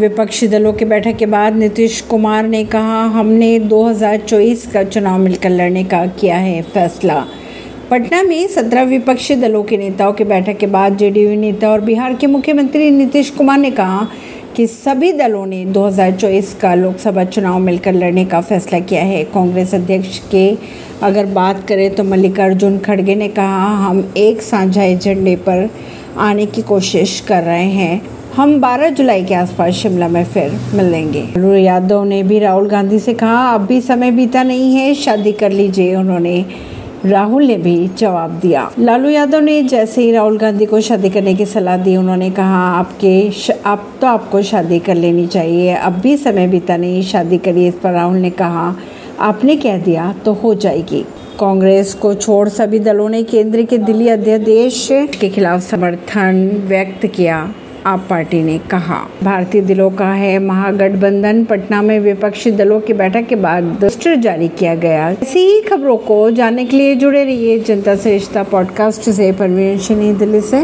[0.00, 5.50] विपक्षी दलों की बैठक के बाद नीतीश कुमार ने कहा, हमने 2024 का चुनाव मिलकर
[5.50, 7.24] लड़ने का किया है फैसला।
[7.90, 12.14] पटना में सत्रह विपक्षी दलों के नेताओं की बैठक के बाद जेडीयू नेता और बिहार
[12.14, 14.06] के मुख्यमंत्री नीतीश कुमार ने कहा
[14.56, 19.74] कि सभी दलों ने 2024 का लोकसभा चुनाव मिलकर लड़ने का फैसला किया है। कांग्रेस
[19.74, 20.48] अध्यक्ष के
[21.02, 25.68] अगर बात करें तो मल्लिकार्जुन खड़गे ने कहा, हम एक साझा एजेंडे पर
[26.18, 31.22] आने की कोशिश कर रहे हैं। हम 12 जुलाई के आसपास शिमला में फिर मिलेंगे।
[31.22, 35.32] लालू यादव ने भी राहुल गांधी से कहा, अब भी समय बीता नहीं है, शादी
[35.32, 36.44] कर लीजिए। उन्होंने
[37.06, 41.34] राहुल ने भी जवाब दिया। लालू यादव ने जैसे ही राहुल गांधी को शादी करने
[41.34, 43.30] की सलाह दी, उन्होंने कहा, आपके
[43.66, 47.74] अब तो आपको शादी कर लेनी चाहिए, अब भी समय बीता नहीं, शादी करिए। इस
[47.74, 48.76] पर राहुल ने कहा,
[49.20, 51.04] आपने कह दिया तो हो जाएगी।
[51.40, 57.54] कांग्रेस को छोड़ सभी दलों ने केंद्र के दिल्ली अध्यादेश के खिलाफ समर्थन व्यक्त किया।
[57.86, 63.26] आप पार्टी ने कहा। भारतीय दलों का है महागठबंधन। पटना में विपक्षी दलों की बैठक
[63.26, 67.58] के बाद पोस्टर जारी किया गया। ऐसी ही खबरों को जानने के लिए जुड़े रहिए
[67.58, 70.58] जनता से रिश्ता पॉडकास्ट से। परवीन दिल्ली से।